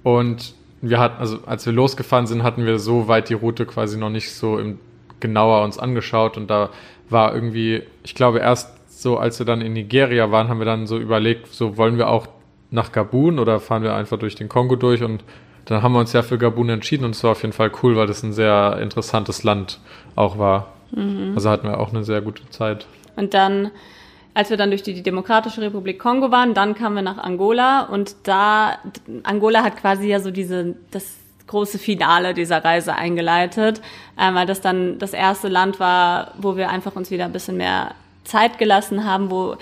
[0.02, 3.98] Und wir hatten, also als wir losgefahren sind, hatten wir so weit die Route quasi
[3.98, 4.78] noch nicht so im,
[5.20, 6.36] genauer uns angeschaut.
[6.36, 6.70] Und da
[7.08, 10.86] war irgendwie, ich glaube, erst so, als wir dann in Nigeria waren, haben wir dann
[10.86, 12.28] so überlegt, so wollen wir auch
[12.70, 15.22] nach Gabun oder fahren wir einfach durch den Kongo durch und
[15.66, 17.96] dann haben wir uns ja für Gabun entschieden und es war auf jeden Fall cool,
[17.96, 19.80] weil das ein sehr interessantes Land
[20.14, 20.72] auch war.
[20.92, 21.32] Mhm.
[21.34, 22.86] Also hatten wir auch eine sehr gute Zeit.
[23.16, 23.70] Und dann
[24.36, 28.16] als wir dann durch die, Demokratische Republik Kongo waren, dann kamen wir nach Angola und
[28.24, 28.76] da,
[29.22, 31.14] Angola hat quasi ja so diese, das
[31.46, 33.80] große Finale dieser Reise eingeleitet,
[34.18, 37.56] äh, weil das dann das erste Land war, wo wir einfach uns wieder ein bisschen
[37.56, 37.94] mehr
[38.24, 39.56] Zeit gelassen haben, wo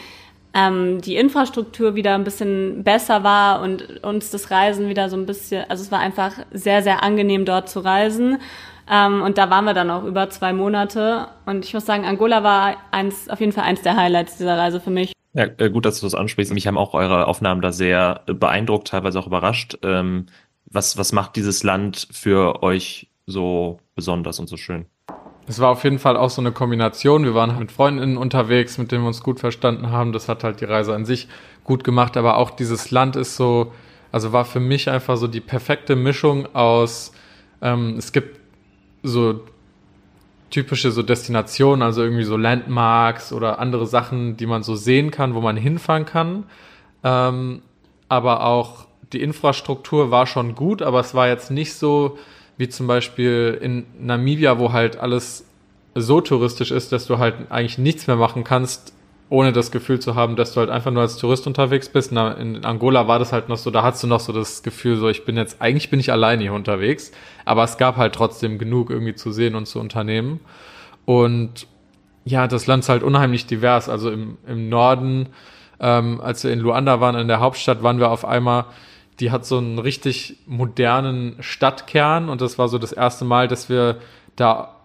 [0.54, 5.24] ähm, die Infrastruktur wieder ein bisschen besser war und uns das Reisen wieder so ein
[5.24, 8.38] bisschen, also es war einfach sehr, sehr angenehm dort zu reisen.
[8.90, 11.28] Ähm, und da waren wir dann auch über zwei Monate.
[11.46, 14.80] Und ich muss sagen, Angola war eins, auf jeden Fall eins der Highlights dieser Reise
[14.80, 15.12] für mich.
[15.32, 16.52] Ja, äh, gut, dass du das ansprichst.
[16.52, 19.78] Mich haben auch eure Aufnahmen da sehr beeindruckt, teilweise auch überrascht.
[19.82, 20.26] Ähm,
[20.66, 24.86] was, was macht dieses Land für euch so besonders und so schön?
[25.46, 27.24] Es war auf jeden Fall auch so eine Kombination.
[27.24, 30.12] Wir waren mit Freundinnen unterwegs, mit denen wir uns gut verstanden haben.
[30.12, 31.28] Das hat halt die Reise an sich
[31.64, 32.16] gut gemacht.
[32.16, 33.72] Aber auch dieses Land ist so,
[34.12, 37.12] Also war für mich einfach so die perfekte Mischung aus,
[37.60, 38.38] ähm, es gibt
[39.04, 39.40] so
[40.50, 45.34] typische so Destinationen, also irgendwie so Landmarks oder andere Sachen, die man so sehen kann,
[45.34, 46.44] wo man hinfahren kann.
[47.02, 47.62] Ähm,
[48.08, 52.18] aber auch die Infrastruktur war schon gut, aber es war jetzt nicht so
[52.56, 55.44] wie zum Beispiel in Namibia, wo halt alles
[55.94, 58.92] so touristisch ist, dass du halt eigentlich nichts mehr machen kannst,
[59.34, 62.12] ohne das Gefühl zu haben, dass du halt einfach nur als Tourist unterwegs bist.
[62.12, 64.96] Na, in Angola war das halt noch so, da hast du noch so das Gefühl,
[64.96, 67.10] so ich bin jetzt, eigentlich bin ich alleine hier unterwegs,
[67.44, 70.38] aber es gab halt trotzdem genug irgendwie zu sehen und zu unternehmen.
[71.04, 71.66] Und
[72.24, 73.88] ja, das Land ist halt unheimlich divers.
[73.88, 75.30] Also im, im Norden,
[75.80, 78.66] ähm, als wir in Luanda waren, in der Hauptstadt, waren wir auf einmal,
[79.18, 83.68] die hat so einen richtig modernen Stadtkern und das war so das erste Mal, dass
[83.68, 83.96] wir
[84.36, 84.76] da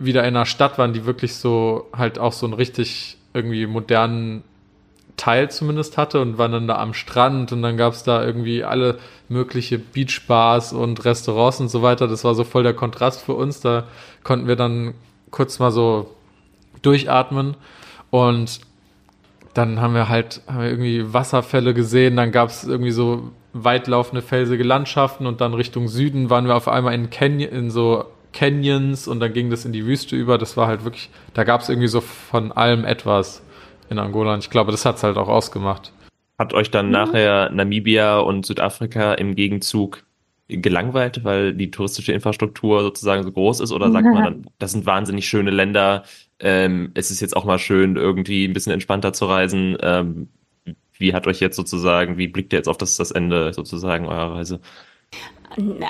[0.00, 4.42] wieder in einer Stadt waren, die wirklich so halt auch so einen richtig irgendwie modernen
[5.16, 8.64] Teil zumindest hatte und waren dann da am Strand und dann gab es da irgendwie
[8.64, 12.08] alle mögliche Beachbars und Restaurants und so weiter.
[12.08, 13.60] Das war so voll der Kontrast für uns.
[13.60, 13.84] Da
[14.22, 14.94] konnten wir dann
[15.30, 16.10] kurz mal so
[16.82, 17.56] durchatmen
[18.10, 18.60] und
[19.54, 24.20] dann haben wir halt haben wir irgendwie Wasserfälle gesehen, dann gab es irgendwie so weitlaufende
[24.20, 29.08] felsige Landschaften und dann Richtung Süden waren wir auf einmal in Canyon, in so Canyons
[29.08, 30.36] und dann ging das in die Wüste über.
[30.36, 33.42] Das war halt wirklich, da gab es irgendwie so von allem etwas
[33.88, 34.34] in Angola.
[34.34, 35.92] Und ich glaube, das hat es halt auch ausgemacht.
[36.38, 36.92] Hat euch dann mhm.
[36.92, 40.04] nachher Namibia und Südafrika im Gegenzug
[40.48, 43.72] gelangweilt, weil die touristische Infrastruktur sozusagen so groß ist?
[43.72, 46.02] Oder sagt man dann, das sind wahnsinnig schöne Länder,
[46.40, 49.78] ähm, es ist jetzt auch mal schön, irgendwie ein bisschen entspannter zu reisen?
[49.80, 50.28] Ähm,
[50.98, 54.34] wie hat euch jetzt sozusagen, wie blickt ihr jetzt auf das, das Ende sozusagen eurer
[54.34, 54.60] Reise?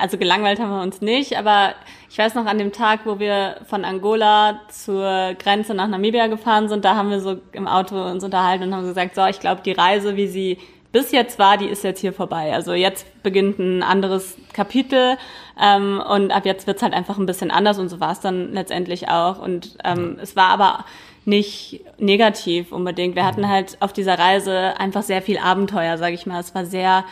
[0.01, 1.75] Also gelangweilt haben wir uns nicht, aber
[2.11, 6.69] ich weiß noch an dem Tag, wo wir von Angola zur Grenze nach Namibia gefahren
[6.69, 9.63] sind, da haben wir so im Auto uns unterhalten und haben gesagt, so, ich glaube,
[9.65, 10.59] die Reise, wie sie
[10.93, 12.53] bis jetzt war, die ist jetzt hier vorbei.
[12.55, 15.17] Also jetzt beginnt ein anderes Kapitel
[15.61, 18.53] ähm, und ab jetzt wird's halt einfach ein bisschen anders und so war es dann
[18.53, 19.41] letztendlich auch.
[19.41, 20.85] Und ähm, es war aber
[21.25, 23.17] nicht negativ unbedingt.
[23.17, 26.39] Wir hatten halt auf dieser Reise einfach sehr viel Abenteuer, sage ich mal.
[26.39, 27.05] Es war sehr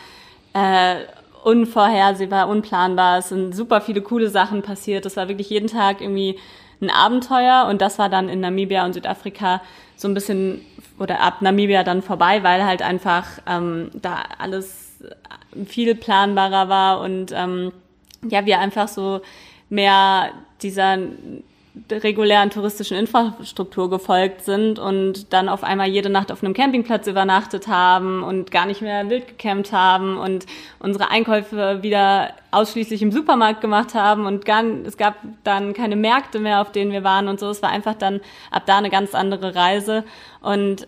[0.54, 0.96] äh,
[1.42, 3.18] unvorhersehbar, unplanbar.
[3.18, 5.06] Es sind super viele coole Sachen passiert.
[5.06, 6.38] Es war wirklich jeden Tag irgendwie
[6.80, 9.60] ein Abenteuer und das war dann in Namibia und Südafrika
[9.96, 10.60] so ein bisschen
[10.98, 15.00] oder ab Namibia dann vorbei, weil halt einfach ähm, da alles
[15.66, 17.72] viel planbarer war und ähm,
[18.28, 19.20] ja, wir einfach so
[19.68, 20.30] mehr
[20.62, 20.98] dieser
[21.90, 27.66] regulären touristischen Infrastruktur gefolgt sind und dann auf einmal jede Nacht auf einem Campingplatz übernachtet
[27.66, 30.44] haben und gar nicht mehr wild gecampt haben und
[30.80, 36.40] unsere Einkäufe wieder ausschließlich im Supermarkt gemacht haben und gar, es gab dann keine Märkte
[36.40, 37.48] mehr, auf denen wir waren und so.
[37.48, 40.04] Es war einfach dann ab da eine ganz andere Reise
[40.42, 40.86] und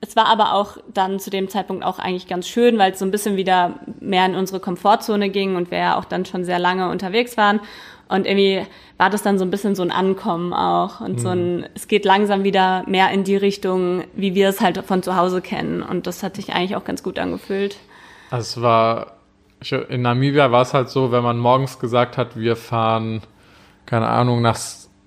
[0.00, 3.04] es war aber auch dann zu dem Zeitpunkt auch eigentlich ganz schön, weil es so
[3.04, 6.58] ein bisschen wieder mehr in unsere Komfortzone ging und wir ja auch dann schon sehr
[6.58, 7.60] lange unterwegs waren.
[8.08, 8.64] Und irgendwie
[8.98, 11.18] war das dann so ein bisschen so ein Ankommen auch und mhm.
[11.18, 15.02] so ein, es geht langsam wieder mehr in die Richtung, wie wir es halt von
[15.02, 15.82] zu Hause kennen.
[15.82, 17.76] Und das hat sich eigentlich auch ganz gut angefühlt.
[18.30, 19.16] Also es war,
[19.88, 23.22] in Namibia war es halt so, wenn man morgens gesagt hat, wir fahren,
[23.86, 24.58] keine Ahnung, nach,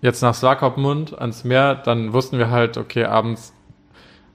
[0.01, 3.53] jetzt nach Swakopmund ans Meer, dann wussten wir halt, okay, abends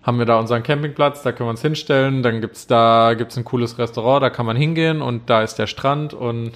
[0.03, 3.44] haben wir da unseren Campingplatz, da können wir uns hinstellen, dann gibt's da, gibt's ein
[3.44, 6.53] cooles Restaurant, da kann man hingehen und da ist der Strand und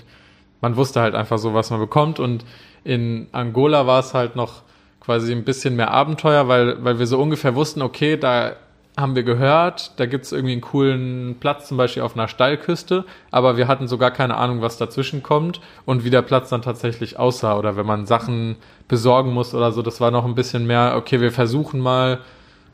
[0.60, 2.20] man wusste halt einfach so, was man bekommt.
[2.20, 2.44] Und
[2.84, 4.62] in Angola war es halt noch
[5.00, 8.56] quasi ein bisschen mehr Abenteuer, weil, weil wir so ungefähr wussten, okay, da
[8.98, 13.56] haben wir gehört, da gibt's irgendwie einen coolen Platz, zum Beispiel auf einer Steilküste, aber
[13.56, 17.56] wir hatten sogar keine Ahnung, was dazwischen kommt und wie der Platz dann tatsächlich aussah
[17.56, 18.56] oder wenn man Sachen
[18.88, 22.18] besorgen muss oder so, das war noch ein bisschen mehr, okay, wir versuchen mal,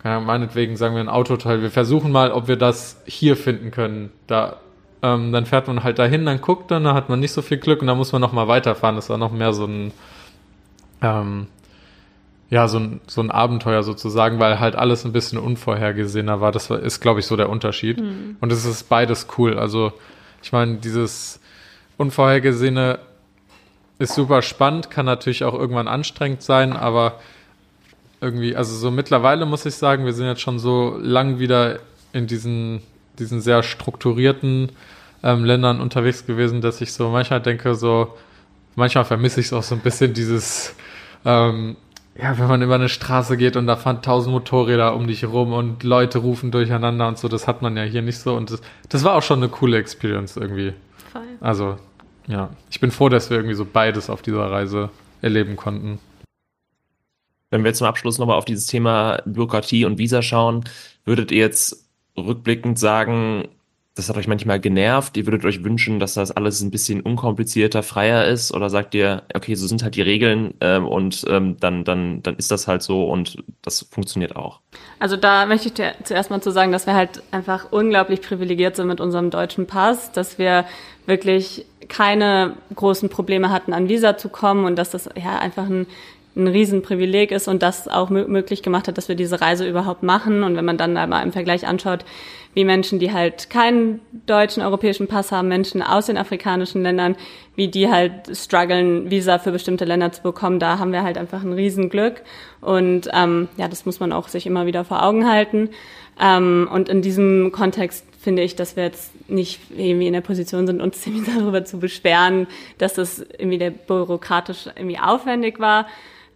[0.03, 4.11] meinetwegen sagen wir ein Autoteil, wir versuchen mal, ob wir das hier finden können.
[4.27, 4.57] Da
[5.05, 7.59] ähm, dann fährt man halt dahin, dann guckt dann, da hat man nicht so viel
[7.59, 8.97] Glück und dann muss man nochmal weiterfahren.
[8.97, 9.93] Das war noch mehr so ein,
[11.03, 11.47] ähm,
[12.49, 16.53] ja, so ein, so ein Abenteuer sozusagen, weil halt alles ein bisschen unvorhergesehener war.
[16.53, 18.01] Das ist, glaube ich, so der Unterschied.
[18.01, 18.37] Mhm.
[18.41, 19.59] Und es ist beides cool.
[19.59, 19.93] Also,
[20.43, 21.39] ich meine, dieses
[21.99, 22.99] Unvorhergesehene
[23.99, 27.21] ist super spannend, kann natürlich auch irgendwann anstrengend sein, aber
[28.23, 31.81] irgendwie, also so mittlerweile muss ich sagen, wir sind jetzt schon so lang wieder
[32.15, 32.81] in diesen,
[33.19, 34.71] diesen sehr strukturierten
[35.25, 38.15] ähm, Ländern unterwegs gewesen, dass ich so manchmal denke, so,
[38.77, 40.77] manchmal vermisse ich es auch so ein bisschen dieses,
[41.25, 41.77] ähm,
[42.15, 45.55] ja, wenn man über eine Straße geht und da fahren tausend Motorräder um dich rum
[45.55, 48.61] und Leute rufen durcheinander und so, das hat man ja hier nicht so und das,
[48.91, 50.75] das war auch schon eine coole Experience irgendwie.
[51.11, 51.23] Voll.
[51.41, 51.79] Also,
[52.27, 54.91] ja, ich bin froh, dass wir irgendwie so beides auf dieser Reise
[55.23, 55.99] erleben konnten.
[57.51, 60.65] Wenn wir zum Abschluss nochmal auf dieses Thema Bürokratie und Visa schauen,
[61.07, 63.49] würdet ihr jetzt rückblickend sagen,
[63.95, 65.17] das hat euch manchmal genervt?
[65.17, 68.53] Ihr würdet euch wünschen, dass das alles ein bisschen unkomplizierter, freier ist?
[68.53, 72.37] Oder sagt ihr, okay, so sind halt die Regeln ähm, und ähm, dann, dann, dann
[72.37, 74.61] ist das halt so und das funktioniert auch?
[74.99, 78.75] Also da möchte ich dir zuerst mal zu sagen, dass wir halt einfach unglaublich privilegiert
[78.75, 80.65] sind mit unserem deutschen Pass, dass wir
[81.07, 85.87] wirklich keine großen Probleme hatten, an Visa zu kommen und dass das ja einfach ein
[86.37, 90.43] ein Riesenprivileg ist und das auch möglich gemacht hat, dass wir diese Reise überhaupt machen.
[90.43, 92.05] Und wenn man dann mal im Vergleich anschaut,
[92.55, 97.17] wie Menschen, die halt keinen deutschen europäischen Pass haben, Menschen aus den afrikanischen Ländern,
[97.57, 101.43] wie die halt strugglen, Visa für bestimmte Länder zu bekommen, da haben wir halt einfach
[101.43, 102.23] ein Riesenglück.
[102.61, 105.71] Und ähm, ja, das muss man auch sich immer wieder vor Augen halten.
[106.21, 110.67] Ähm, und in diesem Kontext finde ich, dass wir jetzt nicht irgendwie in der Position
[110.67, 112.47] sind, uns darüber zu beschweren,
[112.79, 115.87] dass das irgendwie der bürokratisch irgendwie aufwendig war.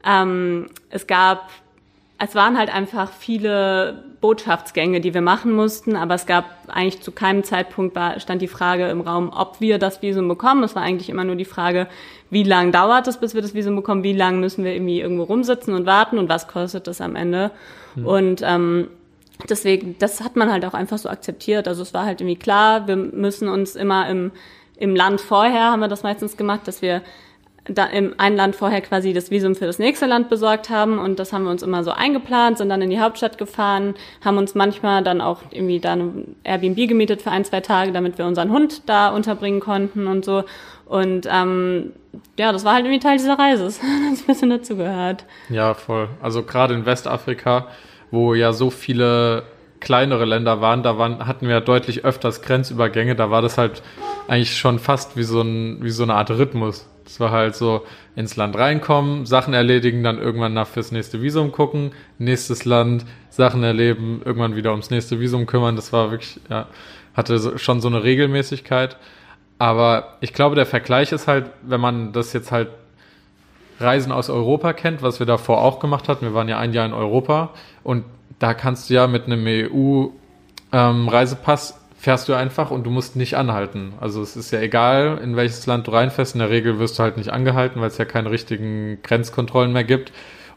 [0.04, 1.50] Ähm, es gab,
[2.18, 7.12] es waren halt einfach viele Botschaftsgänge, die wir machen mussten, aber es gab eigentlich zu
[7.12, 10.64] keinem Zeitpunkt war, stand die Frage im Raum, ob wir das Visum bekommen.
[10.64, 11.86] Es war eigentlich immer nur die Frage,
[12.30, 15.24] wie lang dauert es, bis wir das Visum bekommen, wie lang müssen wir irgendwie irgendwo
[15.24, 17.52] rumsitzen und warten und was kostet das am Ende.
[17.94, 18.06] Mhm.
[18.06, 18.88] Und ähm,
[19.48, 21.68] deswegen, das hat man halt auch einfach so akzeptiert.
[21.68, 24.32] Also es war halt irgendwie klar, wir müssen uns immer im,
[24.76, 27.02] im Land vorher, haben wir das meistens gemacht, dass wir
[27.68, 31.18] da im ein Land vorher quasi das Visum für das nächste Land besorgt haben und
[31.18, 34.54] das haben wir uns immer so eingeplant, sind dann in die Hauptstadt gefahren, haben uns
[34.54, 38.50] manchmal dann auch irgendwie da ein Airbnb gemietet für ein, zwei Tage, damit wir unseren
[38.50, 40.44] Hund da unterbringen konnten und so.
[40.86, 41.92] Und ähm,
[42.38, 43.64] ja, das war halt irgendwie Teil dieser Reise.
[43.68, 45.24] Das hat ein bisschen dazugehört.
[45.50, 46.08] Ja, voll.
[46.22, 47.68] Also gerade in Westafrika,
[48.10, 49.44] wo ja so viele
[49.80, 53.82] kleinere Länder waren, da waren, hatten wir deutlich öfters Grenzübergänge, da war das halt
[54.26, 56.88] eigentlich schon fast wie so, ein, wie so eine Art Rhythmus.
[57.08, 61.52] Es war halt so ins Land reinkommen, Sachen erledigen, dann irgendwann nach fürs nächste Visum
[61.52, 65.74] gucken, nächstes Land, Sachen erleben, irgendwann wieder ums nächste Visum kümmern.
[65.74, 66.66] Das war wirklich, ja,
[67.14, 68.98] hatte schon so eine Regelmäßigkeit.
[69.58, 72.68] Aber ich glaube, der Vergleich ist halt, wenn man das jetzt halt
[73.80, 76.26] Reisen aus Europa kennt, was wir davor auch gemacht hatten.
[76.26, 78.04] Wir waren ja ein Jahr in Europa und
[78.38, 79.46] da kannst du ja mit einem
[80.72, 83.92] EU-Reisepass ähm, fährst du einfach und du musst nicht anhalten.
[84.00, 86.34] Also es ist ja egal, in welches Land du reinfährst.
[86.34, 89.84] In der Regel wirst du halt nicht angehalten, weil es ja keine richtigen Grenzkontrollen mehr
[89.84, 90.12] gibt.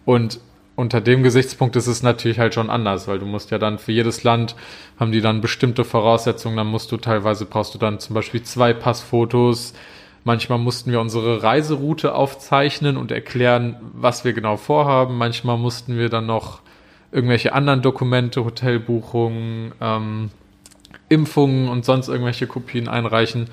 [0.06, 0.40] Und
[0.76, 3.92] unter dem Gesichtspunkt ist es natürlich halt schon anders, weil du musst ja dann für
[3.92, 4.56] jedes Land
[5.00, 6.58] haben die dann bestimmte Voraussetzungen.
[6.58, 9.74] Dann musst du teilweise brauchst du dann zum Beispiel zwei Passfotos.
[10.24, 15.18] Manchmal mussten wir unsere Reiseroute aufzeichnen und erklären, was wir genau vorhaben.
[15.18, 16.62] Manchmal mussten wir dann noch
[17.12, 20.30] irgendwelche anderen Dokumente, Hotelbuchungen, ähm,
[21.10, 23.50] Impfungen und sonst irgendwelche Kopien einreichen.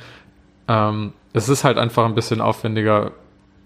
[0.68, 3.12] Ähm, es ist halt einfach ein bisschen aufwendiger,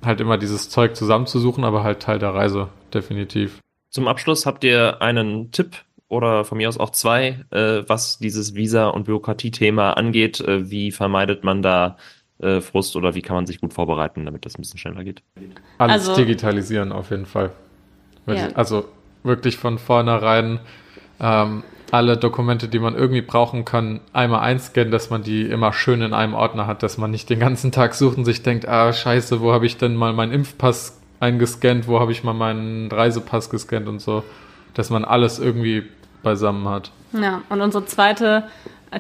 [0.05, 3.61] halt immer dieses Zeug zusammenzusuchen, aber halt Teil der Reise, definitiv.
[3.91, 5.77] Zum Abschluss habt ihr einen Tipp
[6.09, 10.41] oder von mir aus auch zwei, äh, was dieses Visa- und Bürokratie-Thema angeht.
[10.41, 11.97] Äh, wie vermeidet man da
[12.39, 15.23] äh, Frust oder wie kann man sich gut vorbereiten, damit das ein bisschen schneller geht?
[15.79, 17.53] Alles also, digitalisieren auf jeden Fall.
[18.27, 18.49] Ja.
[18.55, 18.89] Also
[19.23, 20.61] wirklich von vornherein
[21.21, 26.01] ähm, alle Dokumente, die man irgendwie brauchen kann, einmal einscannen, dass man die immer schön
[26.01, 28.95] in einem Ordner hat, dass man nicht den ganzen Tag sucht und sich denkt, ah
[28.95, 33.51] scheiße, wo habe ich denn mal meinen Impfpass eingescannt, wo habe ich mal meinen Reisepass
[33.51, 34.25] gescannt und so,
[34.73, 35.85] dass man alles irgendwie
[36.23, 36.91] beisammen hat.
[37.13, 38.45] Ja, und unsere zweite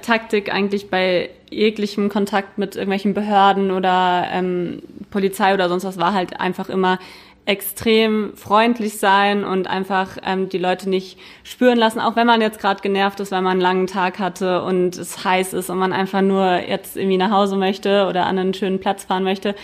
[0.02, 6.12] Taktik eigentlich bei jeglichem Kontakt mit irgendwelchen Behörden oder ähm, Polizei oder sonst was war
[6.12, 6.98] halt einfach immer
[7.44, 12.60] extrem freundlich sein und einfach ähm, die Leute nicht spüren lassen, auch wenn man jetzt
[12.60, 15.92] gerade genervt ist, weil man einen langen Tag hatte und es heiß ist und man
[15.92, 19.56] einfach nur jetzt irgendwie nach Hause möchte oder an einen schönen Platz fahren möchte.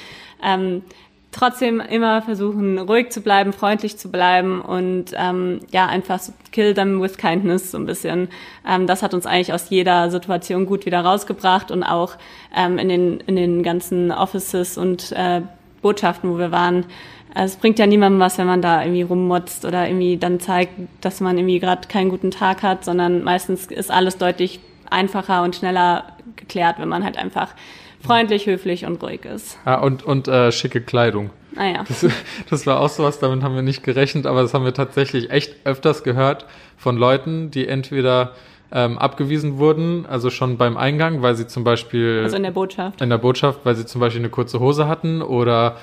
[0.43, 0.83] Ähm,
[1.31, 6.75] trotzdem immer versuchen, ruhig zu bleiben, freundlich zu bleiben und ähm, ja, einfach so kill
[6.75, 8.29] them with kindness so ein bisschen.
[8.67, 12.17] Ähm, das hat uns eigentlich aus jeder Situation gut wieder rausgebracht und auch
[12.57, 15.43] ähm, in, den, in den ganzen Offices und äh,
[15.81, 16.87] Botschaften, wo wir waren,
[17.35, 20.73] also es bringt ja niemandem was, wenn man da irgendwie rummotzt oder irgendwie dann zeigt,
[21.01, 24.61] dass man irgendwie gerade keinen guten Tag hat, sondern meistens ist alles deutlich
[24.91, 26.05] einfacher und schneller
[26.37, 27.55] geklärt, wenn man halt einfach
[28.03, 29.59] freundlich, höflich und ruhig ist.
[29.67, 31.31] Ja, und, und äh, schicke Kleidung.
[31.57, 31.85] Ah ja.
[31.89, 32.07] Das,
[32.51, 35.55] das war auch sowas, damit haben wir nicht gerechnet, aber das haben wir tatsächlich echt
[35.65, 38.33] öfters gehört von Leuten, die entweder
[38.71, 42.21] ähm, abgewiesen wurden, also schon beim Eingang, weil sie zum Beispiel.
[42.23, 43.01] Also in der Botschaft.
[43.01, 45.77] In der Botschaft, weil sie zum Beispiel eine kurze Hose hatten oder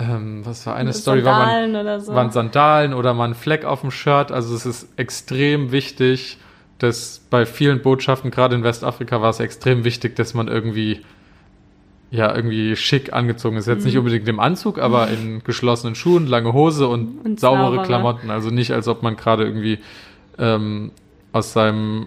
[0.00, 2.14] ähm, was war eine Story, war man, oder so.
[2.14, 4.32] waren Sandalen oder mal ein Fleck auf dem Shirt.
[4.32, 6.38] Also es ist extrem wichtig,
[6.78, 11.02] dass bei vielen Botschaften, gerade in Westafrika, war es extrem wichtig, dass man irgendwie
[12.10, 13.66] ja, irgendwie schick angezogen ist.
[13.66, 13.86] Jetzt mhm.
[13.86, 18.30] nicht unbedingt im Anzug, aber in geschlossenen Schuhen, lange Hose und, und saubere Klamotten.
[18.30, 19.78] Also nicht, als ob man gerade irgendwie
[20.38, 20.90] ähm,
[21.32, 22.06] aus seinem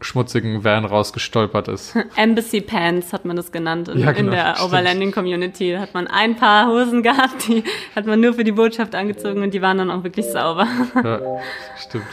[0.00, 1.96] schmutzigen Van rausgestolpert ist.
[2.16, 4.68] Embassy Pants hat man das genannt in, Ja, genau, in der stimmt.
[4.68, 5.72] Overlanding Community.
[5.72, 9.42] Da hat man ein paar Hosen gehabt, die hat man nur für die Botschaft angezogen
[9.42, 10.66] und die waren dann auch wirklich sauber.
[10.94, 11.20] Ja,
[11.78, 12.04] stimmt.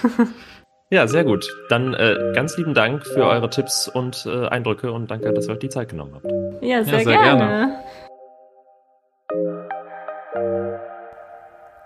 [0.89, 1.45] Ja, sehr gut.
[1.69, 5.53] Dann äh, ganz lieben Dank für eure Tipps und äh, Eindrücke und danke, dass ihr
[5.53, 6.25] euch die Zeit genommen habt.
[6.61, 7.39] Ja, sehr, sehr gerne.
[7.39, 7.79] gerne.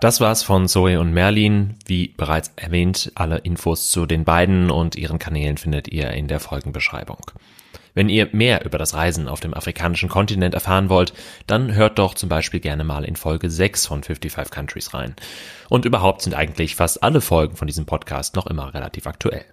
[0.02, 1.76] Das war's von Zoe und Merlin.
[1.86, 6.40] Wie bereits erwähnt, alle Infos zu den beiden und ihren Kanälen findet ihr in der
[6.40, 7.20] Folgenbeschreibung.
[7.94, 11.12] Wenn ihr mehr über das Reisen auf dem afrikanischen Kontinent erfahren wollt,
[11.46, 15.14] dann hört doch zum Beispiel gerne mal in Folge 6 von 55 Countries rein.
[15.68, 19.44] Und überhaupt sind eigentlich fast alle Folgen von diesem Podcast noch immer relativ aktuell.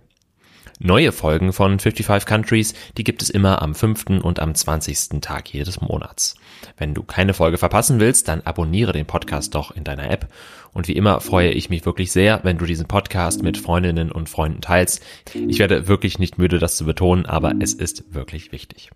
[0.82, 4.22] Neue Folgen von 55 Countries, die gibt es immer am 5.
[4.24, 5.20] und am 20.
[5.20, 6.36] Tag jedes Monats.
[6.78, 10.30] Wenn du keine Folge verpassen willst, dann abonniere den Podcast doch in deiner App.
[10.72, 14.30] Und wie immer freue ich mich wirklich sehr, wenn du diesen Podcast mit Freundinnen und
[14.30, 15.04] Freunden teilst.
[15.34, 18.89] Ich werde wirklich nicht müde, das zu betonen, aber es ist wirklich wichtig.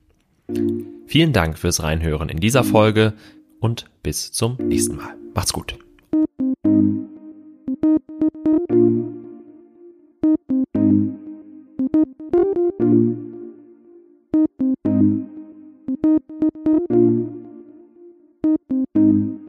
[1.06, 3.12] Vielen Dank fürs Reinhören in dieser Folge
[3.60, 5.16] und bis zum nächsten Mal.
[5.34, 5.83] Macht's gut.
[16.04, 16.22] Thank
[18.96, 19.43] you.